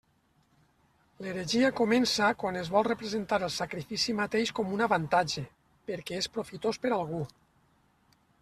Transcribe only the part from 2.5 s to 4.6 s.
es vol representar el sacrifici mateix